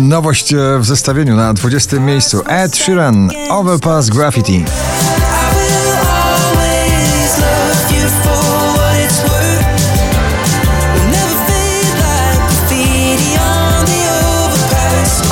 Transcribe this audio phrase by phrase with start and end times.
[0.00, 2.00] Nowość e, w zestawieniu na 20.
[2.00, 4.64] miejscu Ed Sheeran Overpass Graffiti.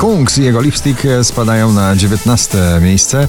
[0.01, 2.59] Kungs i jego lipstick e, spadają na 19.
[2.81, 3.29] miejsce.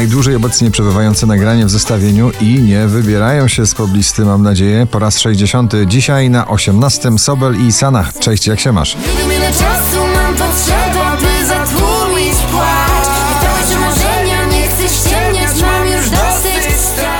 [0.00, 4.98] Najdłużej obecnie przebywające nagranie w zestawieniu i nie wybierają się z poblisty, mam nadzieję, po
[4.98, 5.72] raz 60.
[5.86, 8.18] Dzisiaj na 18 Sobel i Sanach.
[8.18, 8.96] Cześć, jak się masz?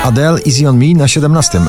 [0.03, 1.61] Adele Easy on Me na 17.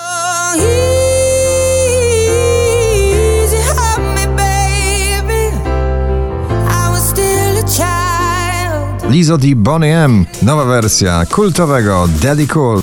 [9.08, 10.26] Lizzo di Bonnie M.
[10.40, 12.82] Nowa wersja kultowego Daddy Cool.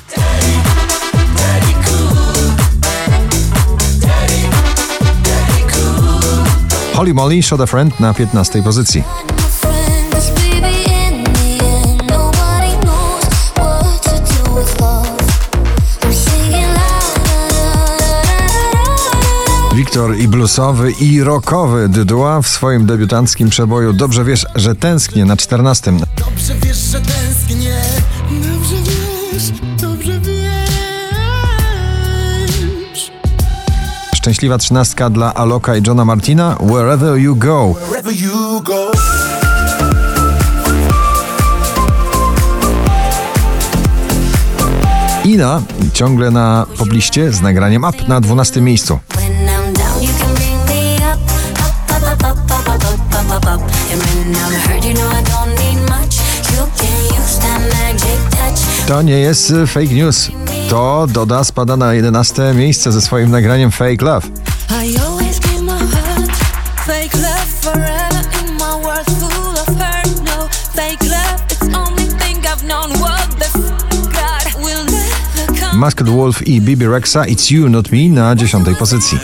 [6.93, 9.03] Holly Molly Shot Friend na 15 pozycji.
[19.99, 25.37] Wiktor i bluesowy i rockowy Dydua w swoim debiutanckim przeboju Dobrze wiesz, że tęsknię na
[25.37, 25.91] 14.
[26.17, 27.81] Dobrze wiesz, że tęsknię
[28.31, 30.39] Dobrze wiesz, dobrze wiesz
[34.15, 37.73] Szczęśliwa trzynastka dla Aloka i Johna Martina Wherever You Go.
[37.73, 38.91] Wherever you go
[45.25, 45.61] Ina
[45.93, 48.99] ciągle na pobliście z nagraniem Up na 12 miejscu.
[58.87, 60.31] To nie jest y, fake news.
[60.69, 64.27] To Doda spada na 11 miejsce ze swoim nagraniem Fake Love.
[75.73, 79.17] Masked Wolf i Bibi Rexa It's You Not Me na 10 pozycji.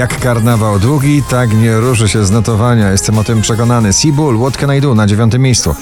[0.00, 2.90] Jak karnawał długi, tak nie ruszy się z notowania.
[2.90, 3.92] Jestem o tym przekonany.
[3.92, 5.74] Seabull, What Can I Do na dziewiątym miejscu.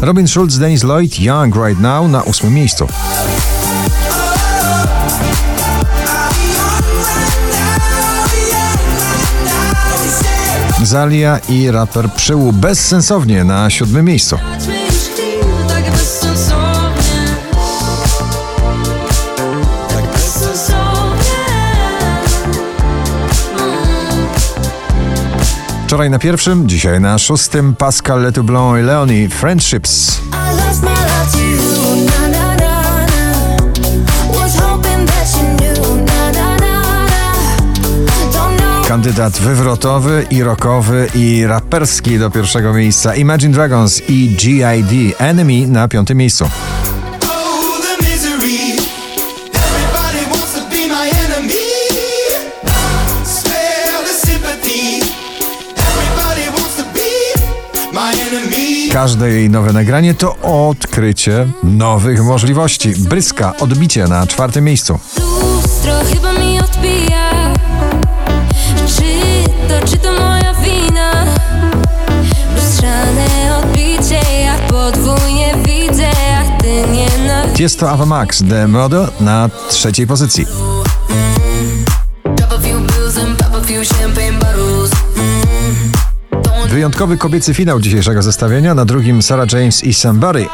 [0.00, 2.86] Robin Schulz, Dennis Lloyd, Young Right Now na ósmym miejscu.
[10.90, 14.36] Zalia i raper Przyłu bezsensownie na 7 miejscu.
[14.36, 14.44] Tak.
[15.68, 16.90] Tak bezsensownie.
[25.86, 30.20] Wczoraj na pierwszym, dzisiaj na szóstym Pascal Letoublon i Leonie Friendships.
[38.90, 45.18] Kandydat wywrotowy i rockowy i raperski do pierwszego miejsca Imagine Dragons i G.I.D.
[45.18, 46.48] Enemy na piątym miejscu.
[58.92, 60.36] Każde jej nowe nagranie to
[60.68, 62.92] odkrycie nowych możliwości.
[62.98, 64.98] Bryska, odbicie na czwartym miejscu.
[74.92, 76.82] Podwójnie widzę, jak ty
[77.26, 77.54] na.
[77.54, 80.46] Tiesto Ava Max, The Model na trzeciej pozycji.
[86.68, 88.74] Wyjątkowy kobiecy finał dzisiejszego zestawienia.
[88.74, 90.46] Na drugim Sarah James i Somebody.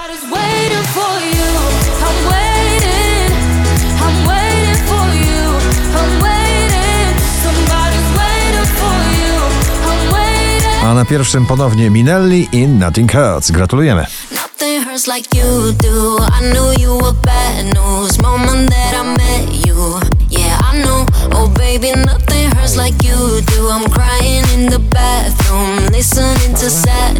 [10.86, 13.50] A na pierwszym ponownie Minelli i Nothing Hurts.
[13.50, 14.06] Gratulujemy.
[14.30, 16.16] Nothing hurts like you do.
[16.18, 18.22] I knew you were bad news.
[18.22, 20.00] Moment that I met you.
[20.30, 21.06] Yeah, I know.
[21.32, 23.68] Oh, baby, nothing hurts like you do.
[23.70, 27.16] I'm crying in the bathroom, listening to sad